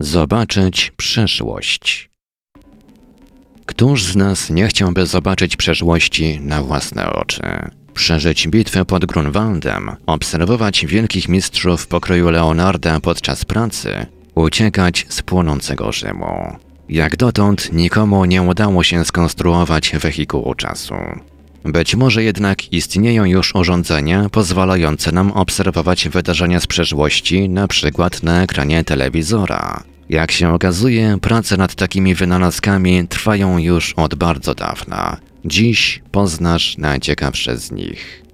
[0.00, 2.10] Zobaczyć przyszłość.
[3.66, 7.42] Któż z nas nie chciałby zobaczyć przeszłości na własne oczy?
[7.94, 16.56] Przeżyć bitwę pod Grunwaldem, obserwować wielkich mistrzów pokroju Leonarda podczas pracy, uciekać z płonącego Rzymu.
[16.88, 20.94] Jak dotąd nikomu nie udało się skonstruować wehikułu czasu.
[21.66, 28.42] Być może jednak istnieją już urządzenia pozwalające nam obserwować wydarzenia z przeszłości, na przykład na
[28.42, 29.82] ekranie telewizora.
[30.08, 35.16] Jak się okazuje, prace nad takimi wynalazkami trwają już od bardzo dawna.
[35.44, 38.25] Dziś poznasz najciekawsze z nich.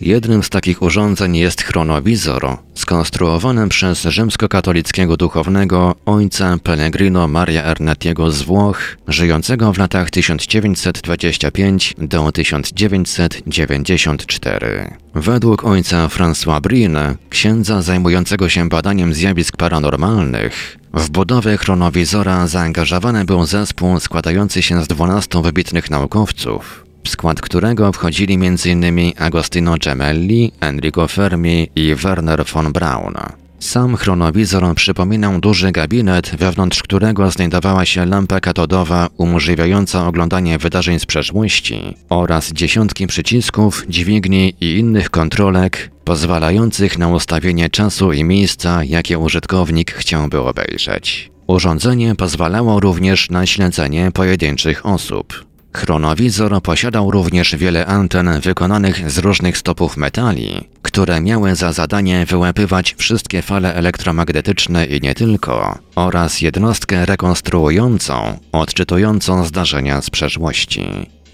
[0.00, 8.42] Jednym z takich urządzeń jest chronowizor, skonstruowany przez rzymskokatolickiego duchownego ojca Pellegrino Maria Ernetiego z
[8.42, 14.90] Włoch, żyjącego w latach 1925 do 1994.
[15.14, 23.46] Według ojca François Brine, księdza zajmującego się badaniem zjawisk paranormalnych, w budowę chronowizora zaangażowany był
[23.46, 29.12] zespół składający się z 12 wybitnych naukowców, w skład którego wchodzili m.in.
[29.18, 33.14] Agostino Gemelli, Enrico Fermi i Werner von Braun.
[33.58, 41.06] Sam chronowizor przypominał duży gabinet, wewnątrz którego znajdowała się lampa katodowa umożliwiająca oglądanie wydarzeń z
[41.06, 49.18] przeszłości oraz dziesiątki przycisków, dźwigni i innych kontrolek pozwalających na ustawienie czasu i miejsca, jakie
[49.18, 51.30] użytkownik chciałby obejrzeć.
[51.46, 55.45] Urządzenie pozwalało również na śledzenie pojedynczych osób.
[55.76, 62.94] Chronowizor posiadał również wiele anten wykonanych z różnych stopów metali, które miały za zadanie wyłapywać
[62.98, 70.86] wszystkie fale elektromagnetyczne i nie tylko, oraz jednostkę rekonstruującą, odczytującą zdarzenia z przeszłości.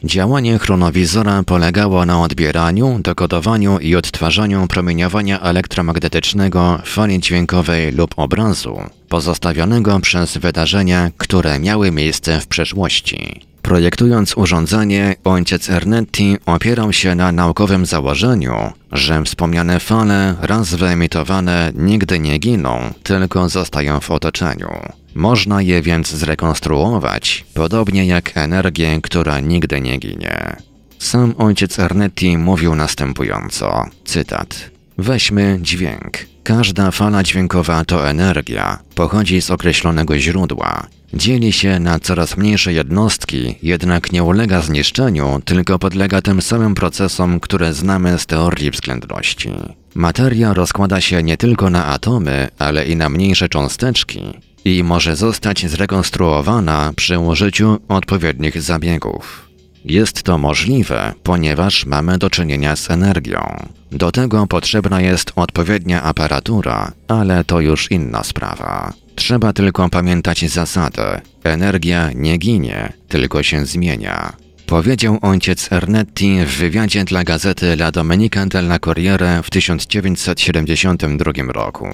[0.04, 10.00] Działanie chronowizora polegało na odbieraniu, dekodowaniu i odtwarzaniu promieniowania elektromagnetycznego fali dźwiękowej lub obrazu, pozostawionego
[10.00, 13.52] przez wydarzenia, które miały miejsce w przeszłości.
[13.62, 18.54] Projektując urządzenie, ojciec Ernetti opierał się na naukowym założeniu,
[18.92, 24.70] że wspomniane fale, raz wyemitowane, nigdy nie giną, tylko zostają w otoczeniu.
[25.14, 30.56] Można je więc zrekonstruować, podobnie jak energię, która nigdy nie ginie.
[30.98, 34.70] Sam ojciec Ernetti mówił następująco, cytat.
[34.98, 36.31] Weźmy dźwięk.
[36.42, 40.86] Każda fala dźwiękowa to energia, pochodzi z określonego źródła.
[41.14, 47.41] Dzieli się na coraz mniejsze jednostki, jednak nie ulega zniszczeniu, tylko podlega tym samym procesom,
[47.41, 49.50] które znamy z teorii względności.
[49.94, 54.20] Materia rozkłada się nie tylko na atomy, ale i na mniejsze cząsteczki
[54.64, 59.48] i może zostać zrekonstruowana przy użyciu odpowiednich zabiegów.
[59.84, 63.66] Jest to możliwe, ponieważ mamy do czynienia z energią.
[63.92, 68.92] Do tego potrzebna jest odpowiednia aparatura, ale to już inna sprawa.
[69.14, 74.32] Trzeba tylko pamiętać zasadę: energia nie ginie, tylko się zmienia.
[74.66, 81.88] Powiedział ojciec Ernetti w wywiadzie dla gazety La Domenica della Corriere w 1972 roku.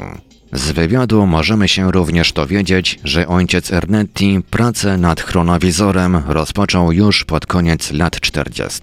[0.52, 7.46] Z wywiadu możemy się również dowiedzieć, że ojciec Ernetti pracę nad chronowizorem rozpoczął już pod
[7.46, 8.82] koniec lat 40.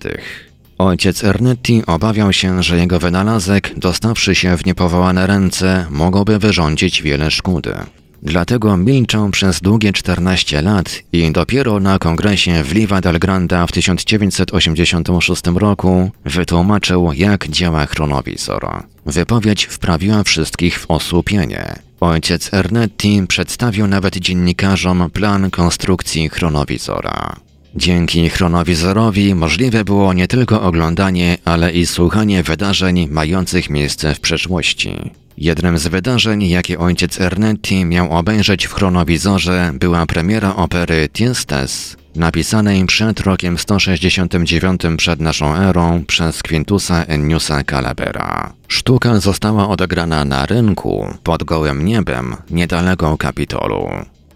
[0.78, 7.32] Ojciec Ernetti obawiał się, że jego wynalazek, dostawszy się w niepowołane ręce, mogłoby wyrządzić wiele
[7.32, 7.76] szkódy.
[8.24, 13.72] Dlatego milczał przez długie 14 lat i dopiero na kongresie w Liva del Granda w
[13.72, 18.84] 1986 roku wytłumaczył, jak działa chronowizor.
[19.06, 21.76] Wypowiedź wprawiła wszystkich w osłupienie.
[22.00, 27.45] Ojciec Ernetti przedstawił nawet dziennikarzom plan konstrukcji chronowizora.
[27.76, 35.12] Dzięki chronowizorowi możliwe było nie tylko oglądanie, ale i słuchanie wydarzeń mających miejsce w przeszłości.
[35.38, 42.86] Jednym z wydarzeń, jakie ojciec Ernetti miał obejrzeć w chronowizorze, była premiera opery Tiestes, napisanej
[42.86, 48.54] przed rokiem 169 przed naszą erą przez Quintusa Enniusa Calabera.
[48.68, 53.90] Sztuka została odegrana na rynku, pod gołym niebem, niedaleko Kapitolu.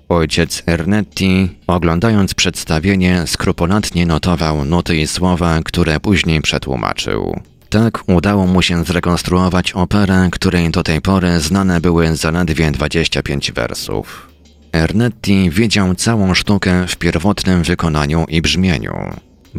[0.10, 7.42] Ojciec Ernetti, oglądając przedstawienie, skrupulatnie notował nuty i słowa, które później przetłumaczył.
[7.70, 14.30] Tak udało mu się zrekonstruować operę, której do tej pory znane były zaledwie 25 wersów.
[14.74, 18.96] Ernetti wiedział całą sztukę w pierwotnym wykonaniu i brzmieniu.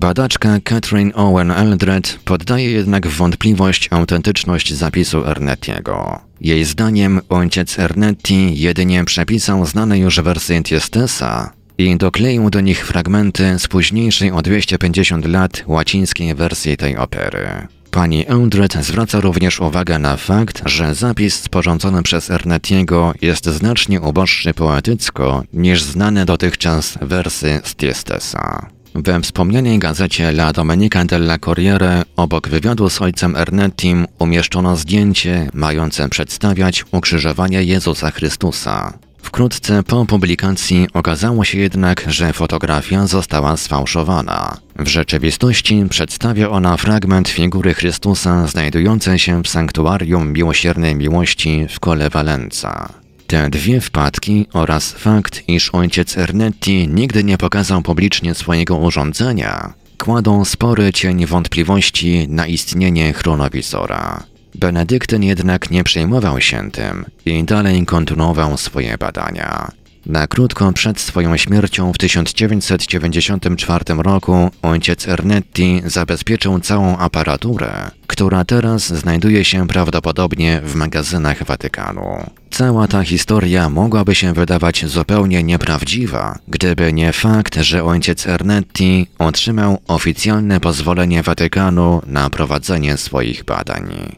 [0.01, 6.21] Badaczka Catherine Owen Eldred poddaje jednak w wątpliwość autentyczność zapisu Ernettiego.
[6.41, 13.59] Jej zdaniem ojciec Ernetti jedynie przepisał znane już wersje Tiestesa i dokleił do nich fragmenty
[13.59, 17.67] z późniejszej o 250 lat łacińskiej wersji tej opery.
[17.91, 24.55] Pani Eldred zwraca również uwagę na fakt, że zapis sporządzony przez Ernetiego jest znacznie uboższy
[24.55, 28.80] poetycko niż znane dotychczas wersy z Tiestesa.
[28.95, 36.09] We wspomnianej gazecie La Domenica della Corriere obok wywiadu z ojcem Ernettim umieszczono zdjęcie mające
[36.09, 38.93] przedstawiać ukrzyżowanie Jezusa Chrystusa.
[39.23, 44.57] Wkrótce po publikacji okazało się jednak, że fotografia została sfałszowana.
[44.79, 52.11] W rzeczywistości przedstawia ona fragment figury Chrystusa znajdującej się w sanktuarium miłosiernej miłości w Kole
[52.11, 53.00] Valenza.
[53.31, 60.45] Te dwie wpadki oraz fakt, iż ojciec Ernetti nigdy nie pokazał publicznie swojego urządzenia, kładą
[60.45, 64.23] spory cień wątpliwości na istnienie chronowizora.
[64.55, 69.71] Benedyktyn jednak nie przejmował się tym i dalej kontynuował swoje badania.
[70.11, 78.87] Na krótko przed swoją śmiercią w 1994 roku ojciec Ernetti zabezpieczył całą aparaturę, która teraz
[78.87, 82.31] znajduje się prawdopodobnie w magazynach Watykanu.
[82.51, 89.79] Cała ta historia mogłaby się wydawać zupełnie nieprawdziwa, gdyby nie fakt, że ojciec Ernetti otrzymał
[89.89, 94.17] oficjalne pozwolenie Watykanu na prowadzenie swoich badań.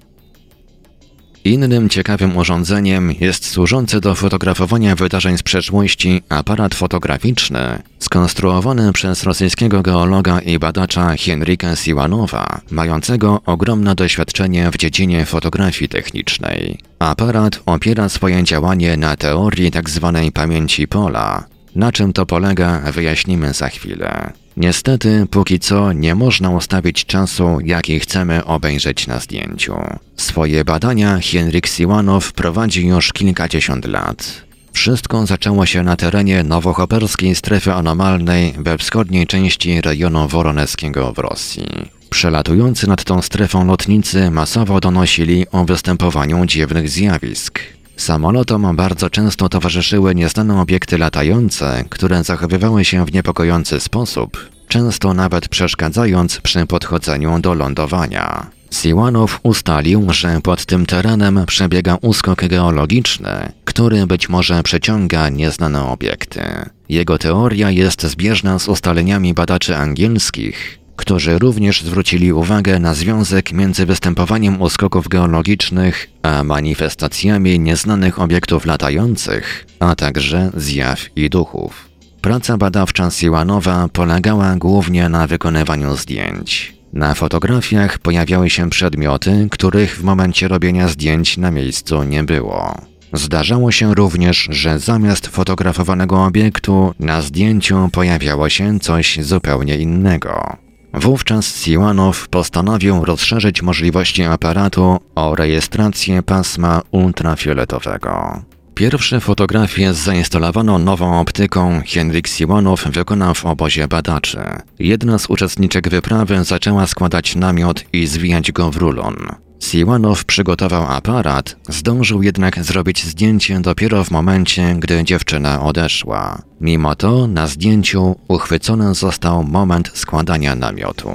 [1.45, 9.83] Innym ciekawym urządzeniem jest służący do fotografowania wydarzeń z przeszłości aparat fotograficzny, skonstruowany przez rosyjskiego
[9.83, 16.79] geologa i badacza Henryka Siłanowa, mającego ogromne doświadczenie w dziedzinie fotografii technicznej.
[16.99, 20.13] Aparat opiera swoje działanie na teorii tzw.
[20.15, 21.45] Tak pamięci pola.
[21.75, 24.33] Na czym to polega, wyjaśnimy za chwilę.
[24.57, 29.75] Niestety, póki co nie można ustawić czasu, jaki chcemy obejrzeć na zdjęciu.
[30.17, 34.43] Swoje badania Henryk Siłanow prowadzi już kilkadziesiąt lat.
[34.73, 41.67] Wszystko zaczęło się na terenie nowochoperskiej strefy anomalnej we wschodniej części rejonu woroneskiego w Rosji.
[42.11, 47.61] Przelatujący nad tą strefą lotnicy masowo donosili o występowaniu dziwnych zjawisk.
[48.03, 55.49] Samolotom bardzo często towarzyszyły nieznane obiekty latające, które zachowywały się w niepokojący sposób, często nawet
[55.49, 58.47] przeszkadzając przy podchodzeniu do lądowania.
[58.71, 66.43] Siłanow ustalił, że pod tym terenem przebiega uskok geologiczny, który być może przeciąga nieznane obiekty.
[66.89, 73.87] Jego teoria jest zbieżna z ustaleniami badaczy angielskich, którzy również zwrócili uwagę na związek między
[73.87, 81.89] występowaniem uskoków geologicznych a manifestacjami nieznanych obiektów latających, a także zjaw i duchów.
[82.21, 86.75] Praca badawcza Siłanowa polegała głównie na wykonywaniu zdjęć.
[86.93, 92.75] Na fotografiach pojawiały się przedmioty, których w momencie robienia zdjęć na miejscu nie było.
[93.13, 100.57] Zdarzało się również, że zamiast fotografowanego obiektu na zdjęciu pojawiało się coś zupełnie innego.
[100.95, 108.43] Wówczas Siłanow postanowił rozszerzyć możliwości aparatu o rejestrację pasma ultrafioletowego.
[108.75, 114.39] Pierwsze fotografie z zainstalowaną nową optyką Henryk Siłanow wykonał w obozie badaczy.
[114.79, 119.17] Jedna z uczestniczek wyprawy zaczęła składać namiot i zwijać go w rulon.
[119.63, 126.43] Siłanow przygotował aparat, zdążył jednak zrobić zdjęcie dopiero w momencie, gdy dziewczyna odeszła.
[126.61, 131.11] Mimo to na zdjęciu uchwycony został moment składania namiotu.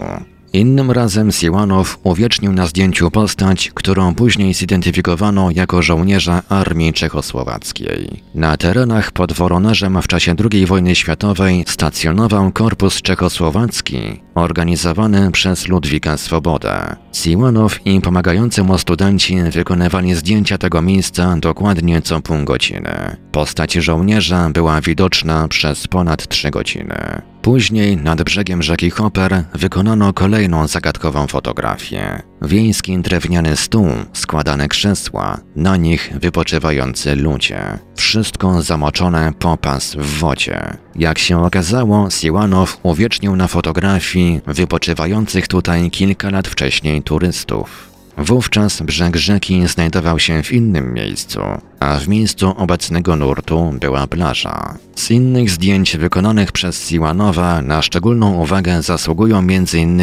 [0.53, 8.23] Innym razem Siłanow uwiecznił na zdjęciu postać, którą później zidentyfikowano jako żołnierza armii czechosłowackiej.
[8.35, 13.99] Na terenach pod Woronerzem w czasie II wojny światowej stacjonował Korpus Czechosłowacki,
[14.35, 16.95] organizowany przez Ludwika Swobodę.
[17.13, 23.17] Siłanow i pomagający mu studenci wykonywali zdjęcia tego miejsca dokładnie co pół godziny.
[23.31, 27.21] Postać żołnierza była widoczna przez ponad trzy godziny.
[27.47, 32.21] Później nad brzegiem rzeki Hopper wykonano kolejną zagadkową fotografię.
[32.41, 37.79] Wiejski drewniany stół, składane krzesła, na nich wypoczywający ludzie.
[37.95, 40.77] Wszystko zamoczone popas w wodzie.
[40.95, 47.96] Jak się okazało, Siłanow uwiecznił na fotografii wypoczywających tutaj kilka lat wcześniej turystów.
[48.17, 51.39] Wówczas brzeg rzeki znajdował się w innym miejscu,
[51.79, 54.77] a w miejscu obecnego nurtu była plaża.
[54.95, 60.01] Z innych zdjęć wykonanych przez Siłanowa na szczególną uwagę zasługują m.in.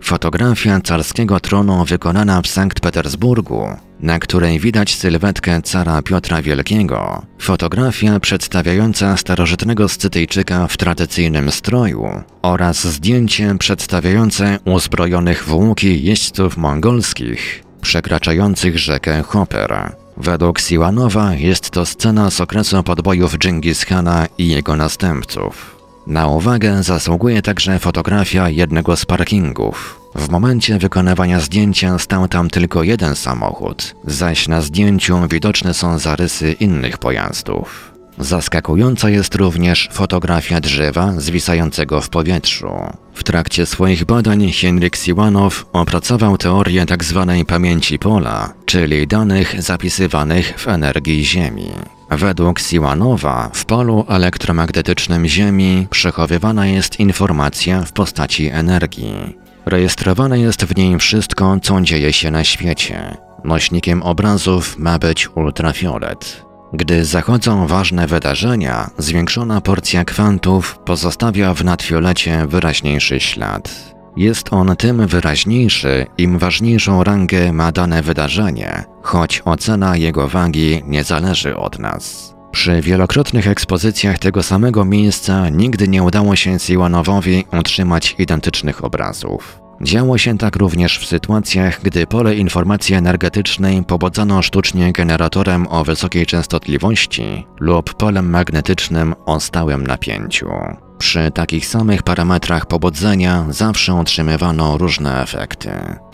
[0.00, 3.66] fotografia carskiego tronu wykonana w Sankt Petersburgu,
[4.02, 12.86] na której widać sylwetkę cara Piotra Wielkiego, fotografia przedstawiająca starożytnego Scytyjczyka w tradycyjnym stroju oraz
[12.86, 19.92] zdjęcie przedstawiające uzbrojonych w łuki jeźdźców mongolskich przekraczających rzekę Hopper.
[20.16, 25.76] Według Siłanowa jest to scena z okresu podbojów Dżingis Khana i jego następców.
[26.06, 30.01] Na uwagę zasługuje także fotografia jednego z parkingów.
[30.14, 36.52] W momencie wykonywania zdjęcia stał tam tylko jeden samochód, zaś na zdjęciu widoczne są zarysy
[36.52, 37.92] innych pojazdów.
[38.18, 42.70] Zaskakująca jest również fotografia drzewa zwisającego w powietrzu.
[43.14, 47.24] W trakcie swoich badań Henryk Siwanow opracował teorię tzw.
[47.28, 51.68] Tak pamięci pola, czyli danych zapisywanych w energii Ziemi.
[52.10, 59.41] Według Siwanowa w polu elektromagnetycznym Ziemi przechowywana jest informacja w postaci energii.
[59.66, 63.16] Rejestrowane jest w niej wszystko, co dzieje się na świecie.
[63.44, 66.44] Nośnikiem obrazów ma być ultrafiolet.
[66.72, 73.94] Gdy zachodzą ważne wydarzenia, zwiększona porcja kwantów pozostawia w nadfiolecie wyraźniejszy ślad.
[74.16, 81.04] Jest on tym wyraźniejszy, im ważniejszą rangę ma dane wydarzenie, choć ocena jego wagi nie
[81.04, 82.31] zależy od nas.
[82.52, 89.58] Przy wielokrotnych ekspozycjach tego samego miejsca nigdy nie udało się Siwanowowi utrzymać identycznych obrazów.
[89.82, 96.26] Działo się tak również w sytuacjach, gdy pole informacji energetycznej pobudzano sztucznie generatorem o wysokiej
[96.26, 100.50] częstotliwości lub polem magnetycznym o stałym napięciu.
[100.98, 105.70] Przy takich samych parametrach pobudzenia zawsze otrzymywano różne efekty.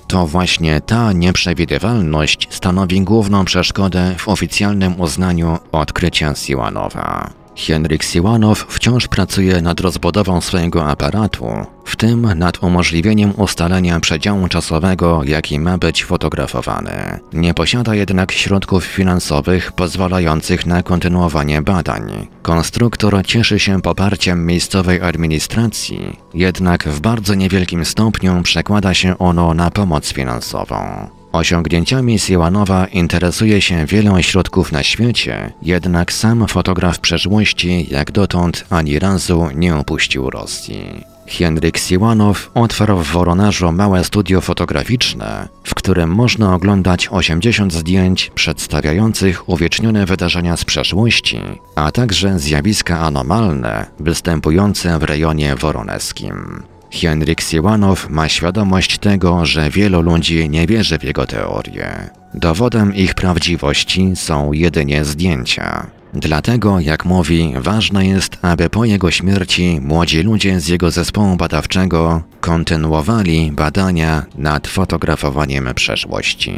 [0.08, 7.37] To właśnie ta nieprzewidywalność stanowi główną przeszkodę w oficjalnym uznaniu odkrycia Siłanowa.
[7.66, 11.46] Henryk Siłanow wciąż pracuje nad rozbudową swojego aparatu,
[11.84, 17.20] w tym nad umożliwieniem ustalenia przedziału czasowego, jaki ma być fotografowany.
[17.32, 22.26] Nie posiada jednak środków finansowych pozwalających na kontynuowanie badań.
[22.42, 29.70] Konstruktor cieszy się poparciem miejscowej administracji, jednak w bardzo niewielkim stopniu przekłada się ono na
[29.70, 31.17] pomoc finansową.
[31.32, 38.98] Osiągnięciami Siłanowa interesuje się wiele ośrodków na świecie, jednak sam fotograf przeszłości jak dotąd ani
[38.98, 41.04] razu nie opuścił Rosji.
[41.28, 49.48] Henryk Siłanow otwarł w Woronażu małe studio fotograficzne, w którym można oglądać 80 zdjęć przedstawiających
[49.48, 51.40] uwiecznione wydarzenia z przeszłości,
[51.74, 56.62] a także zjawiska anomalne występujące w rejonie woroneskim.
[56.90, 62.10] Henryk Siłanow ma świadomość tego, że wielu ludzi nie wierzy w jego teorie.
[62.34, 65.86] Dowodem ich prawdziwości są jedynie zdjęcia.
[66.14, 72.22] Dlatego, jak mówi, ważne jest, aby po jego śmierci młodzi ludzie z jego zespołu badawczego
[72.40, 76.54] kontynuowali badania nad fotografowaniem przeszłości.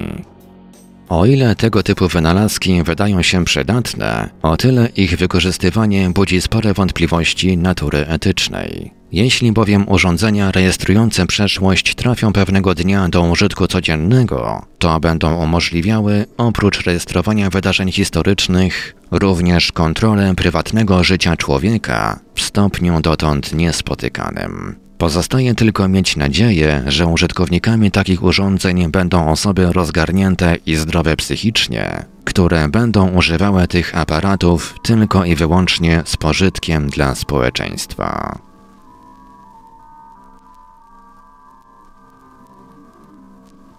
[1.09, 7.57] O ile tego typu wynalazki wydają się przydatne, o tyle ich wykorzystywanie budzi spore wątpliwości
[7.57, 9.00] natury etycznej.
[9.13, 16.83] Jeśli bowiem urządzenia rejestrujące przeszłość trafią pewnego dnia do użytku codziennego, to będą umożliwiały, oprócz
[16.83, 24.77] rejestrowania wydarzeń historycznych, również kontrolę prywatnego życia człowieka w stopniu dotąd niespotykanym.
[24.99, 32.69] Pozostaje tylko mieć nadzieję, że użytkownikami takich urządzeń będą osoby rozgarnięte i zdrowe psychicznie, które
[32.69, 38.50] będą używały tych aparatów tylko i wyłącznie z pożytkiem dla społeczeństwa.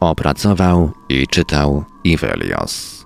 [0.01, 3.00] Opracował i czytał Ivelios.